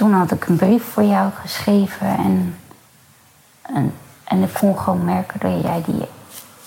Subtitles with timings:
[0.00, 2.06] toen had ik een brief voor jou geschreven.
[2.06, 2.56] En,
[3.62, 6.06] en, en ik kon gewoon merken dat jij die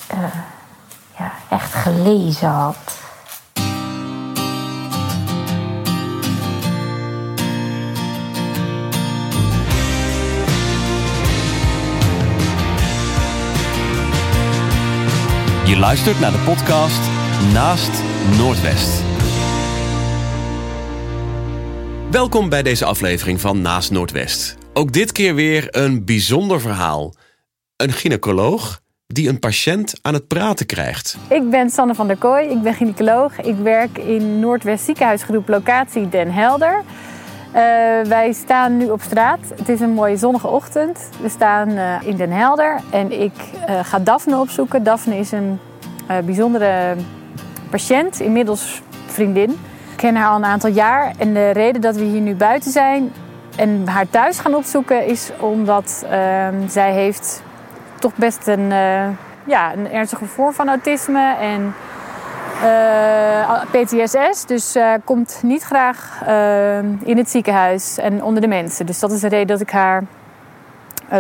[0.08, 0.18] eh,
[1.18, 2.98] ja, echt gelezen had.
[15.66, 17.02] Je luistert naar de podcast
[17.54, 18.04] Naast
[18.38, 19.13] Noordwest.
[22.14, 24.58] Welkom bij deze aflevering van Naast Noordwest.
[24.74, 27.14] Ook dit keer weer een bijzonder verhaal.
[27.76, 31.18] Een gynaecoloog die een patiënt aan het praten krijgt.
[31.30, 33.42] Ik ben Sanne van der Kooi, ik ben gynaecoloog.
[33.42, 36.84] Ik werk in Noordwest Ziekenhuisgroep locatie Den Helder.
[36.84, 37.54] Uh,
[38.04, 39.40] wij staan nu op straat.
[39.56, 41.10] Het is een mooie zonnige ochtend.
[41.22, 43.34] We staan uh, in Den Helder en ik
[43.70, 44.84] uh, ga Daphne opzoeken.
[44.84, 45.60] Daphne is een
[46.26, 46.96] bijzondere
[47.70, 49.56] patiënt, inmiddels vriendin.
[50.04, 53.14] Ken haar al een aantal jaar en de reden dat we hier nu buiten zijn
[53.56, 57.42] en haar thuis gaan opzoeken is omdat ehm, zij heeft
[58.00, 58.70] toch best een,
[59.48, 61.74] ja, een ernstige vorm van autisme en
[62.64, 68.86] uh, PTSS, dus uh, komt niet graag uh, in het ziekenhuis en onder de mensen.
[68.86, 70.04] Dus dat is de reden dat, ik haar,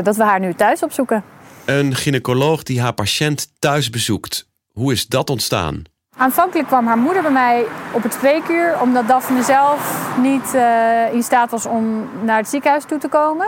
[0.03, 1.23] dat we haar nu thuis opzoeken.
[1.66, 4.47] Een gynaecoloog die haar patiënt thuis bezoekt.
[4.72, 5.84] Hoe is dat ontstaan?
[6.17, 8.81] Aanvankelijk kwam haar moeder bij mij op het spreekuur...
[8.81, 10.56] omdat Daphne zelf niet
[11.11, 13.47] in staat was om naar het ziekenhuis toe te komen.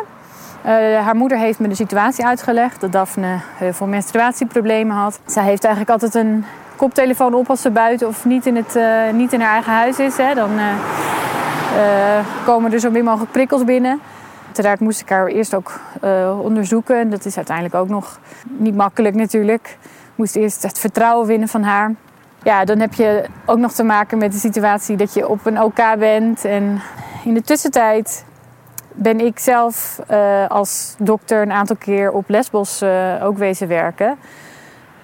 [1.03, 2.81] haar moeder heeft me de situatie uitgelegd...
[2.81, 3.39] dat Daphne
[3.71, 5.19] veel menstruatieproblemen had.
[5.25, 9.11] Zij heeft eigenlijk altijd een koptelefoon op als ze buiten of niet in, het, uh,
[9.13, 10.17] niet in haar eigen huis is.
[10.17, 10.49] Hè, dan
[12.45, 13.99] komen er zo min mogelijk prikkels binnen.
[14.45, 15.79] Uiteraard moest ik haar eerst ook
[16.41, 17.09] onderzoeken.
[17.09, 19.77] Dat is uiteindelijk ook nog niet makkelijk natuurlijk.
[19.81, 21.91] Ik moest eerst het vertrouwen winnen van haar.
[22.45, 25.61] Ja, dan heb je ook nog te maken met de situatie dat je op een
[25.61, 26.45] OK bent.
[26.45, 26.81] En
[27.23, 28.25] in de tussentijd
[28.91, 29.99] ben ik zelf
[30.47, 32.83] als dokter een aantal keer op Lesbos
[33.21, 34.17] ook wezen werken.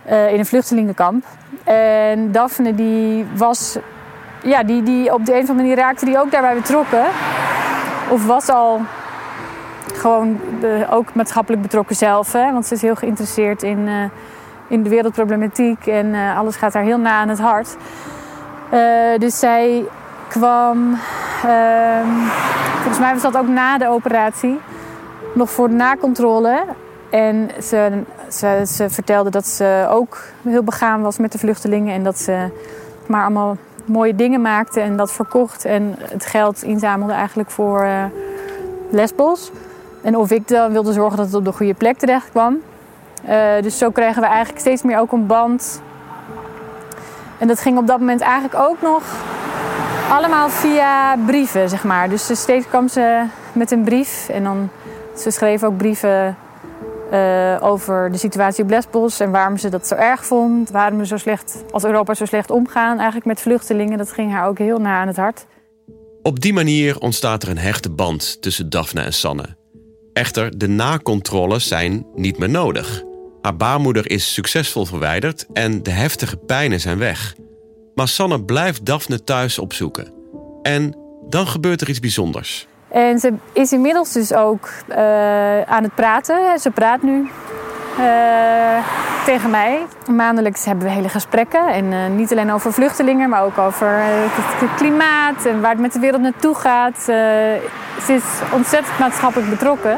[0.05, 1.25] in een vluchtelingenkamp.
[1.63, 3.77] En Daphne die was,
[4.43, 7.05] ja, die, die op de een of andere manier raakte die ook daarbij betrokken.
[8.09, 8.81] Of was al
[9.93, 10.39] gewoon
[10.89, 12.33] ook maatschappelijk betrokken zelf.
[12.33, 12.51] Hè?
[12.51, 13.89] Want ze is heel geïnteresseerd in,
[14.71, 17.75] in de wereldproblematiek en uh, alles gaat haar heel na aan het hart.
[18.73, 18.79] Uh,
[19.17, 19.85] dus zij
[20.27, 20.97] kwam,
[21.43, 22.07] ehm,
[22.75, 24.59] volgens mij was dat ook na de operatie,
[25.33, 26.63] nog voor de nakontrole.
[27.09, 31.93] En ze, ze, ze, vertelde dat ze ook heel begaan was met de vluchtelingen.
[31.93, 32.49] En dat ze
[33.07, 35.65] maar allemaal mooie dingen maakte en dat verkocht.
[35.65, 38.03] En het geld inzamelde eigenlijk voor uh,
[38.89, 39.51] Lesbos.
[40.01, 42.59] En of ik dan wilde zorgen dat het op de goede plek terecht kwam.
[43.29, 45.81] Uh, dus zo kregen we eigenlijk steeds meer ook een band.
[47.37, 49.03] En dat ging op dat moment eigenlijk ook nog
[50.11, 52.09] allemaal via brieven, zeg maar.
[52.09, 53.23] Dus steeds kwam ze
[53.53, 54.29] met een brief.
[54.29, 54.69] En dan,
[55.17, 56.37] ze schreef ook brieven
[57.11, 60.69] uh, over de situatie op Lesbos en waarom ze dat zo erg vond.
[60.69, 63.97] Waarom we zo slecht, als Europa zo slecht omgaan eigenlijk met vluchtelingen.
[63.97, 65.45] Dat ging haar ook heel na aan het hart.
[66.21, 69.55] Op die manier ontstaat er een hechte band tussen Daphne en Sanne.
[70.13, 73.03] Echter, de nakontroles zijn niet meer nodig.
[73.41, 77.35] Haar baarmoeder is succesvol verwijderd en de heftige pijnen zijn weg.
[77.95, 80.13] Maar Sanne blijft Daphne thuis opzoeken.
[80.61, 80.95] En
[81.29, 82.67] dan gebeurt er iets bijzonders.
[82.87, 86.59] En ze is inmiddels dus ook uh, aan het praten.
[86.59, 87.29] Ze praat nu
[87.99, 88.85] uh,
[89.25, 89.85] tegen mij.
[90.07, 91.67] Maandelijks hebben we hele gesprekken.
[91.67, 95.79] En uh, niet alleen over vluchtelingen, maar ook over het, het, klimaat en waar het
[95.79, 97.01] met de wereld naartoe gaat.
[98.05, 98.23] ze is
[98.53, 99.97] ontzettend maatschappelijk betrokken.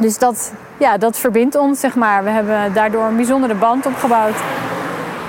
[0.00, 2.24] Dus dat, ja, dat verbindt ons, zeg maar.
[2.24, 4.36] We hebben daardoor een bijzondere band opgebouwd.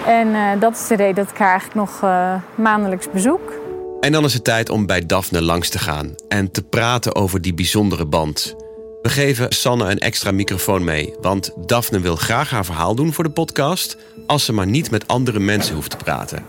[0.07, 2.11] En dat is de reden dat ik haar eigenlijk nog
[2.55, 3.53] maandelijks bezoek.
[3.99, 7.41] En dan is het tijd om bij Daphne langs te gaan en te praten over
[7.41, 8.55] die bijzondere band.
[9.01, 13.23] We geven Sanne een extra microfoon mee, want Daphne wil graag haar verhaal doen voor
[13.23, 13.97] de podcast,
[14.27, 16.45] als ze maar niet met andere mensen hoeft te praten.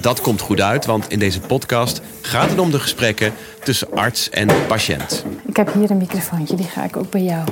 [0.00, 3.32] Dat komt goed uit, want in deze podcast gaat het om de gesprekken
[3.64, 5.24] tussen arts en patiënt.
[5.46, 7.48] Ik heb hier een microfoontje, die ga ik ook bij jou.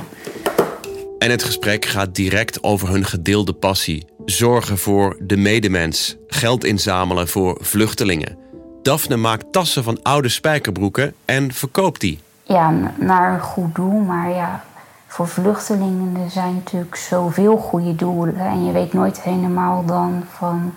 [1.19, 7.27] En het gesprek gaat direct over hun gedeelde passie: zorgen voor de medemens, geld inzamelen
[7.27, 8.37] voor vluchtelingen.
[8.81, 12.19] Daphne maakt tassen van oude spijkerbroeken en verkoopt die.
[12.43, 13.99] Ja, naar een goed doel.
[13.99, 14.63] Maar ja,
[15.07, 18.37] voor vluchtelingen er zijn natuurlijk zoveel goede doelen.
[18.37, 20.73] En je weet nooit helemaal dan van...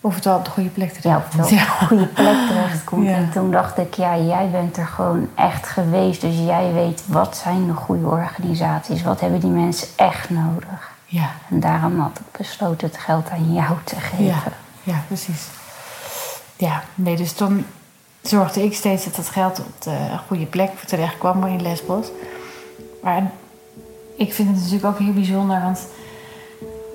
[0.00, 2.46] Of het wel op de goede plek terecht Ja, of het op de goede plek
[2.48, 3.06] terecht komt.
[3.06, 3.14] Ja.
[3.14, 6.20] En toen dacht ik, ja, jij bent er gewoon echt geweest.
[6.20, 9.02] Dus jij weet, wat zijn de goede organisaties?
[9.02, 10.90] Wat hebben die mensen echt nodig?
[11.04, 11.30] Ja.
[11.50, 14.24] En daarom had ik besloten het geld aan jou te geven.
[14.24, 14.42] Ja,
[14.82, 15.46] ja precies.
[16.56, 17.64] Ja, nee, dus dan
[18.22, 19.96] zorgde ik steeds dat dat geld op de
[20.26, 22.06] goede plek terecht kwam in Lesbos.
[23.02, 23.30] Maar
[24.16, 25.86] ik vind het natuurlijk ook heel bijzonder, want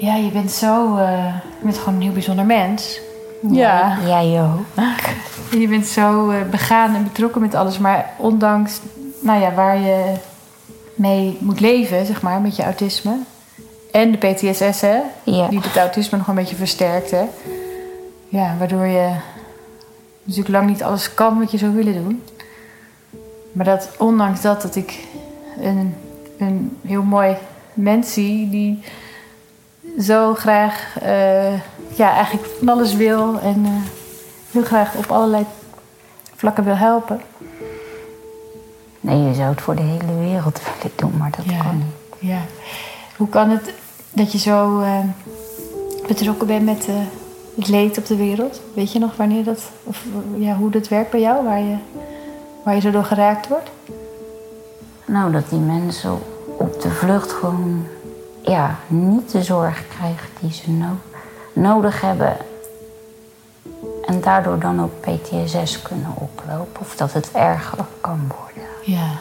[0.03, 2.99] ja, je bent zo, eh, je bent gewoon een heel bijzonder mens.
[3.51, 3.97] Ja.
[4.05, 4.65] Jij ook.
[5.59, 8.79] Je bent zo eh, begaan en betrokken met alles, maar ondanks,
[9.19, 10.13] nou ja, waar je
[10.95, 13.17] mee moet leven, zeg maar, met je autisme.
[13.91, 15.47] En de PTSS, hè, Ja.
[15.47, 17.23] die het autisme nog een beetje versterkt, hè.
[18.29, 19.09] Ja, waardoor je
[20.23, 22.23] natuurlijk lang niet alles kan wat je zou willen doen.
[23.51, 24.99] Maar dat ondanks dat, dat ik
[25.61, 25.95] een,
[26.37, 27.35] een heel mooi
[27.73, 28.83] mens zie die
[29.99, 31.53] zo graag, eh,
[31.95, 33.71] ja, eigenlijk van alles wil en eh,
[34.51, 35.45] heel graag op allerlei
[36.35, 37.21] vlakken wil helpen.
[38.99, 41.61] Nee, je zou het voor de hele wereld willen doen, maar dat Ja.
[41.63, 41.85] kan niet.
[42.29, 42.39] Ja.
[43.17, 43.73] Hoe kan het
[44.11, 44.97] dat je zo eh,
[46.07, 46.87] betrokken bent met
[47.55, 48.61] het leed op de wereld?
[48.73, 50.03] Weet je nog wanneer dat, of
[50.37, 51.75] ja, hoe dat werkt bij jou, waar je,
[52.63, 53.69] waar je zo door geraakt wordt?
[55.05, 56.11] Nou, dat die mensen
[56.57, 57.85] op de vlucht gewoon
[58.43, 60.97] ja, niet de zorg krijgen die ze no-
[61.53, 62.37] nodig hebben.
[64.05, 68.69] En daardoor dan ook PTSS kunnen oplopen of dat het erger kan worden.
[68.95, 69.11] Ja,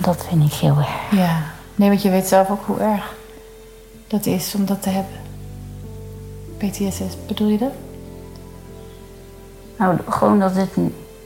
[0.00, 1.10] Dat vind ik heel erg.
[1.10, 1.42] ja.
[1.74, 3.14] Nee, want je weet zelf ook hoe erg
[4.06, 5.18] dat is om dat te hebben.
[6.56, 7.72] PTSS, bedoel je dat?
[9.78, 10.70] Nou, gewoon dat het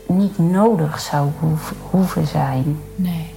[0.07, 1.29] niet nodig zou
[1.91, 2.81] hoeven zijn.
[2.97, 3.34] Nee.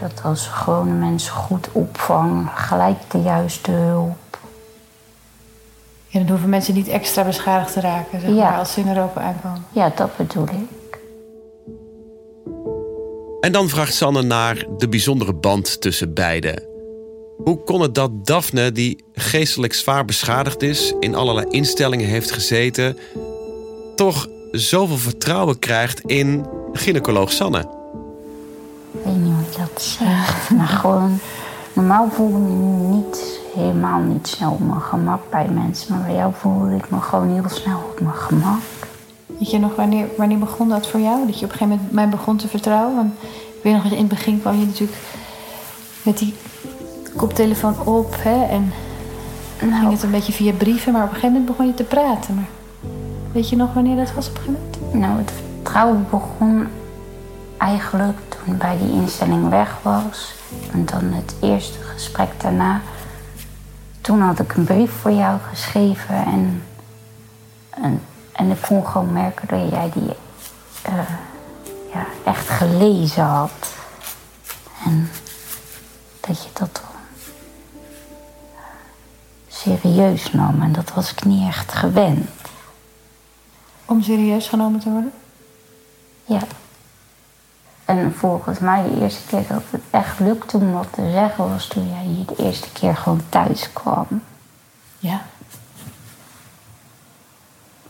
[0.00, 4.38] Dat als gewone mensen goed opvangen, gelijk de juiste hulp.
[6.06, 8.50] Ja, dan hoeven mensen niet extra beschadigd te raken, zeg Ja.
[8.50, 9.64] maar, als ze in Europa aankomen.
[9.72, 10.98] Ja, dat bedoel ik.
[13.40, 16.62] En dan vraagt Sanne naar de bijzondere band tussen beiden.
[17.44, 22.96] Hoe kon het dat Daphne, die geestelijk zwaar beschadigd is, in allerlei instellingen heeft gezeten,
[23.96, 27.79] toch zoveel vertrouwen krijgt in gynaecoloog Sanne?
[30.56, 31.18] Maar gewoon,
[31.72, 35.94] normaal voelde ik me niet, helemaal niet snel op mijn gemak bij mensen.
[35.94, 38.60] Maar bij jou voelde ik me gewoon heel snel op mijn gemak.
[39.26, 41.26] Weet je nog wanneer, wanneer begon dat voor jou?
[41.26, 42.96] Dat je op een gegeven moment mij begon te vertrouwen?
[42.96, 43.12] Want
[43.56, 44.98] ik weet nog, in het begin kwam je natuurlijk
[46.02, 46.34] met die
[47.16, 48.14] koptelefoon op.
[48.18, 48.72] Hè, en
[49.56, 50.92] ging Nou, het een beetje via brieven.
[50.92, 52.34] Maar op een gegeven moment begon je te praten.
[52.34, 52.48] Maar
[53.32, 55.06] weet je nog wanneer dat was op een gegeven moment?
[55.06, 56.66] nou, het vertrouwen begon
[57.60, 60.34] eigenlijk toen ik bij die instelling weg was.
[60.72, 62.80] En dan het eerste gesprek daarna.
[64.00, 66.62] Toen had ik een brief voor jou geschreven en,
[67.70, 68.02] en,
[68.32, 70.14] en ik kon gewoon merken dat jij die
[70.82, 71.10] eh,
[71.92, 73.74] ja, echt gelezen had.
[74.84, 75.10] En
[76.20, 76.80] dat je dat
[79.48, 82.30] serieus nam en dat was ik niet echt gewend.
[83.84, 85.12] Om serieus genomen te worden?
[86.24, 86.40] Ja.
[87.90, 91.66] En volgens mij de eerste keer dat het echt lukte om wat te zeggen was
[91.66, 94.06] toen jij hier de eerste keer gewoon thuis kwam.
[94.98, 95.22] Ja.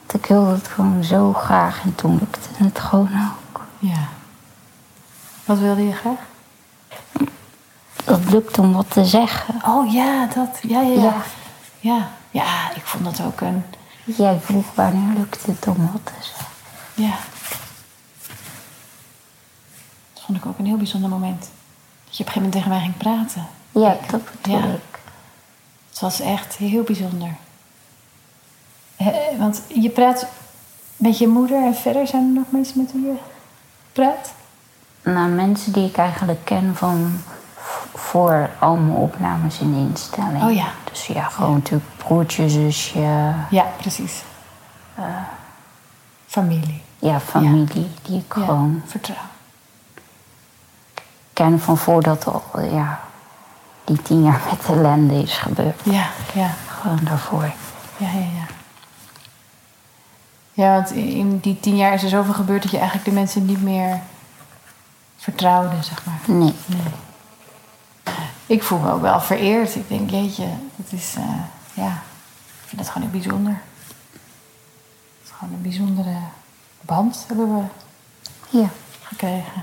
[0.07, 3.65] Want Ik wilde het gewoon zo graag en toen lukte het gewoon ook.
[3.79, 4.09] Ja.
[5.45, 6.19] Wat wilde je graag?
[8.05, 9.55] Het lukte om wat te zeggen.
[9.67, 10.59] Oh ja, dat.
[10.63, 11.03] Ja, ja, ja.
[11.03, 11.15] Ja.
[11.81, 13.65] Ja, ja ik vond dat ook een...
[14.05, 16.47] Jij vroeg wanneer lukte het om wat te zeggen.
[16.95, 17.15] Ja.
[20.31, 21.41] Vond ik ook een heel bijzonder moment.
[22.05, 23.47] Dat je op een gegeven moment tegen mij ging praten.
[23.71, 24.65] Ja, dat bedoel Ja.
[24.65, 24.99] ik.
[25.91, 27.29] Het was echt heel bijzonder.
[28.97, 29.07] Eh,
[29.39, 30.27] Want je praat
[30.97, 33.15] met je moeder en verder zijn er nog mensen met wie je
[33.93, 34.33] praat?
[35.03, 37.21] Nou, mensen die ik eigenlijk ken van
[37.95, 40.43] voor al mijn opnames in de instelling.
[40.43, 40.69] Oh ja.
[40.91, 44.23] Dus ja, gewoon natuurlijk broertje, zusje, Ja, precies.
[46.27, 46.83] Familie.
[46.99, 49.29] ja, familie die ik gewoon vertrouwen.
[51.41, 53.01] Ken van voordat al, ja,
[53.85, 55.81] die tien jaar met ellende is gebeurd.
[55.85, 57.43] Ja, ja, Gewoon daarvoor.
[57.97, 58.47] ja, ja, ja.
[60.53, 63.47] Ja, want in die tien jaar is er zoveel gebeurd dat je eigenlijk de mensen
[63.47, 64.01] niet meer
[65.17, 66.21] vertrouwde, zeg maar.
[66.27, 66.55] Nee.
[66.67, 66.81] Nee.
[68.47, 69.75] Ik voel me ook wel vereerd.
[69.77, 71.25] Ik denk, jeetje, dat is, eh,
[71.75, 71.89] ja,
[72.63, 73.53] ik vind dat gewoon heel bijzonder.
[73.53, 76.17] Het is gewoon een bijzondere
[76.81, 77.63] band hebben we
[78.59, 78.69] Ja.
[79.03, 79.63] gekregen.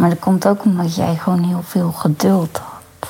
[0.00, 3.08] Maar dat komt ook omdat jij gewoon heel veel geduld had.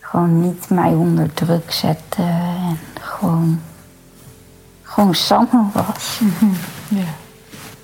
[0.00, 3.60] Gewoon niet mij onder druk zetten en gewoon,
[4.82, 6.20] gewoon Sanne was.
[6.88, 7.04] Ja.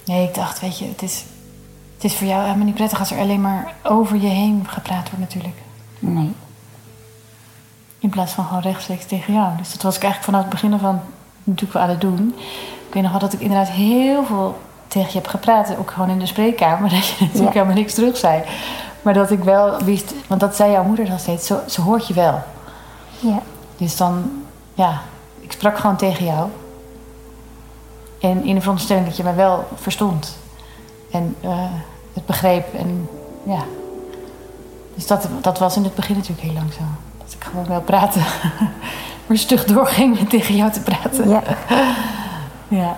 [0.04, 1.24] Nee, ik dacht, weet je, het is,
[1.94, 5.10] het is voor jou helemaal niet prettig als er alleen maar over je heen gepraat
[5.10, 5.56] wordt natuurlijk.
[5.98, 6.32] Nee.
[7.98, 9.56] In plaats van gewoon rechtstreeks tegen jou.
[9.56, 11.00] Dus dat was ik eigenlijk vanaf het begin ervan
[11.44, 12.34] natuurlijk wel aan het doen.
[12.88, 15.76] Ik weet nog wel dat ik inderdaad heel veel tegen je heb gepraat.
[15.78, 16.90] Ook gewoon in de spreekkamer.
[16.94, 18.42] Dat je natuurlijk helemaal niks terug zei.
[19.02, 20.14] Maar dat ik wel wist...
[20.26, 21.46] Want dat zei jouw moeder dan steeds.
[21.46, 22.42] Zo, ze hoort je wel.
[23.18, 23.40] Ja.
[23.76, 24.42] Dus dan...
[24.74, 25.00] Ja,
[25.40, 26.48] ik sprak gewoon tegen jou.
[28.20, 30.38] En in de veronderstelling dat je mij wel verstond.
[31.10, 31.64] En eh,
[32.12, 32.74] het begreep.
[32.74, 33.08] En
[33.42, 33.62] ja.
[34.94, 36.80] Dus dat, dat was in het begin natuurlijk heel lang zo.
[37.18, 38.22] Dat ik gewoon wel praten.
[39.26, 41.28] maar stug doorging met tegen jou te praten.
[41.28, 41.42] Ja.
[42.70, 42.96] Ja.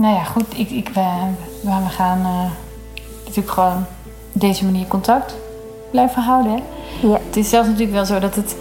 [0.00, 0.58] Nou ja, goed.
[0.58, 1.00] Ik, ik, we,
[1.62, 2.50] we we gaan eh,
[3.24, 3.76] natuurlijk gewoon
[4.34, 5.34] op deze manier contact
[5.90, 6.52] blijven houden.
[6.52, 6.62] Hè?
[7.08, 7.18] Ja.
[7.26, 8.56] Het is zelfs natuurlijk wel zo dat het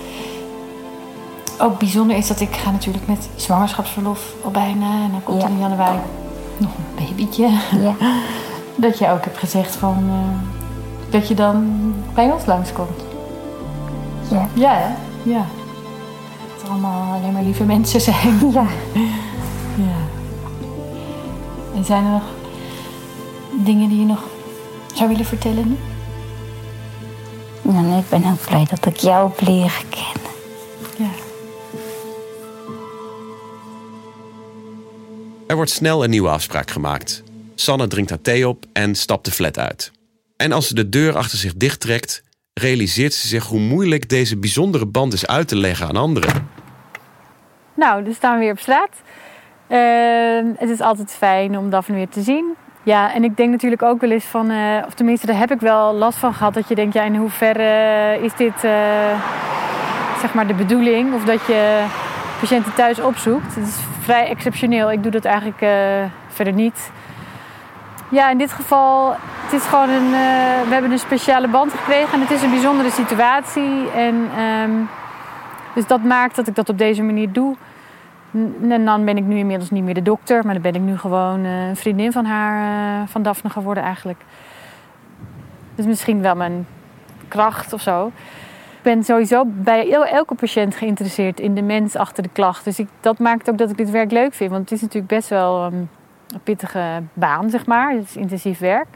[1.59, 4.85] ook bijzonder is dat ik ga natuurlijk met zwangerschapsverlof al bijna.
[5.03, 5.47] En dan komt Ja.
[5.47, 5.97] er in januari
[6.57, 7.49] nog een babytje.
[7.81, 7.93] Ja.
[8.75, 9.95] Dat je ook hebt gezegd van...
[10.09, 10.49] eh,
[11.11, 13.01] dat je dan bij ons langskomt.
[14.31, 14.47] Ja.
[14.53, 14.87] Ja, hè?
[15.31, 15.45] Ja.
[16.53, 18.51] Dat het allemaal alleen maar lieve mensen zijn.
[18.51, 18.63] Ja.
[21.79, 22.23] En zijn er nog
[23.65, 24.23] dingen die je nog
[24.93, 25.77] zou willen vertellen?
[27.61, 30.31] Nou, nee, ik ben heel blij dat ik jou heb leren kennen.
[30.97, 31.09] Ja.
[35.47, 37.23] Er wordt snel een nieuwe afspraak gemaakt.
[37.55, 39.91] Sanne drinkt haar thee op en stapt de flat uit.
[40.37, 44.85] En als ze de deur achter zich dichttrekt, realiseert ze zich hoe moeilijk deze bijzondere
[44.85, 46.49] band is uit te leggen aan anderen.
[47.75, 49.01] Nou, dan staan we weer op straat.
[49.69, 52.55] Ehm, het is altijd fijn om Daphne weer te zien.
[52.83, 55.59] Ja, en ik denk natuurlijk ook wel eens van, eh, of tenminste daar heb ik
[55.59, 58.71] wel last van gehad, dat je denkt, ja, in hoeverre is dit eh,
[60.19, 61.13] zeg maar de bedoeling?
[61.13, 61.83] Of dat je
[62.39, 63.55] patiënten thuis opzoekt.
[63.55, 64.91] Het is vrij exceptioneel.
[64.91, 65.69] Ik doe dat eigenlijk eh,
[66.27, 66.91] verder niet.
[68.09, 70.11] Ja, in dit geval, het is gewoon een,
[70.67, 73.91] we hebben een speciale band gekregen en het is een bijzondere situatie.
[73.95, 74.71] En ehm,
[75.75, 77.55] dus dat maakt dat ik dat op deze manier doe.
[78.69, 80.97] En dan ben ik nu inmiddels niet meer de dokter, maar dan ben ik nu
[80.97, 84.19] gewoon eh, een vriendin van haar, eh, van Daphne geworden eigenlijk.
[85.75, 86.67] Dus misschien wel mijn
[87.27, 88.07] kracht of zo.
[88.77, 92.63] Ik ben sowieso bij el- elke patiënt geïnteresseerd in de mens achter de klacht.
[92.63, 94.51] Dus ik, dat maakt ook dat ik dit werk leuk vind.
[94.51, 97.91] Want het is natuurlijk best wel ehm, een pittige baan, zeg maar.
[97.91, 98.87] Het is intensief werk.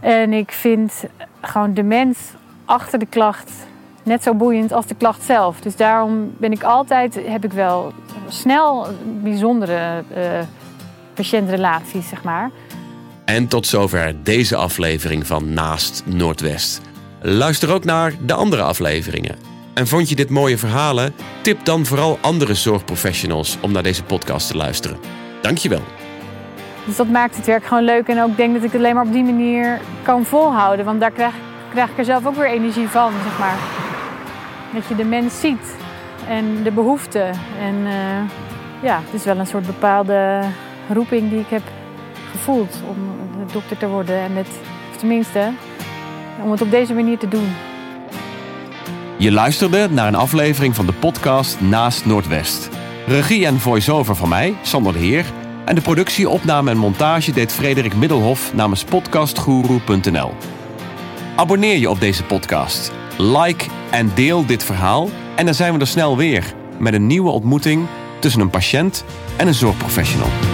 [0.00, 1.04] En ik vind
[1.40, 3.52] gewoon de mens achter de klacht
[4.02, 5.60] net zo boeiend als de klacht zelf.
[5.60, 7.92] Dus daarom ben ik altijd, heb ik wel
[8.30, 8.86] snel
[9.22, 10.40] bijzondere eh,
[11.14, 12.50] patiëntrelaties, zeg maar.
[13.24, 16.80] En tot zover deze aflevering van Naast Noordwest.
[17.20, 19.36] Luister ook naar de andere afleveringen.
[19.74, 21.14] En vond je dit mooie verhalen?
[21.42, 24.98] Tip dan vooral andere zorgprofessionals om naar deze podcast te luisteren.
[25.42, 25.82] Dankjewel.
[26.86, 28.08] Dus dat maakt het werk gewoon leuk.
[28.08, 30.84] En ook denk dat ik het alleen maar op die manier kan volhouden.
[30.84, 31.34] Want daar krijg,
[31.70, 33.56] krijg ik er zelf ook weer energie van, zeg maar.
[34.74, 35.74] Dat je de mens ziet
[36.28, 37.28] en de behoeften.
[37.60, 38.30] En eh,
[38.82, 40.40] ja, het is wel een soort bepaalde
[40.88, 41.62] roeping die ik heb
[42.30, 42.96] gevoeld om
[43.52, 44.18] dokter te worden.
[44.18, 44.46] En met,
[44.90, 45.50] of tenminste,
[46.42, 47.48] om het op deze manier te doen.
[49.16, 52.68] Je luisterde naar een aflevering van de podcast Naast Noordwest.
[53.06, 55.24] Regie en voice-over van mij, Sander de Heer.
[55.64, 60.32] En de productie, opname en montage deed Frederik Middelhof namens podcastguru.nl.
[61.36, 62.92] Abonneer je op deze podcast.
[63.18, 65.08] Like en deel dit verhaal.
[65.40, 67.86] En dan zijn we er snel weer met een nieuwe ontmoeting
[68.18, 69.04] tussen een patiënt
[69.36, 70.49] en een zorgprofessional.